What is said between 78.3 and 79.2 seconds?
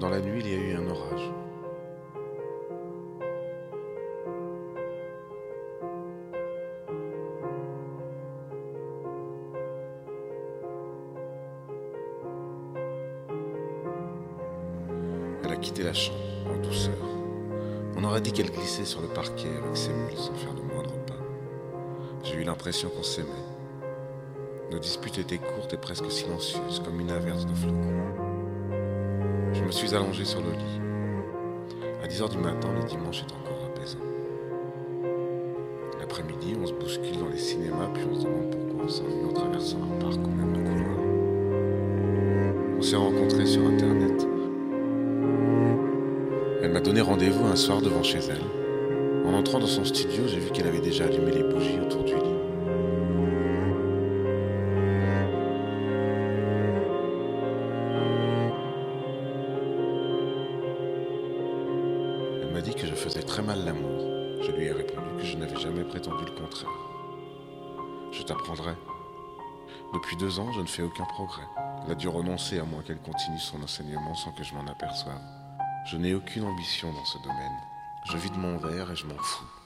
mon verre et je m'en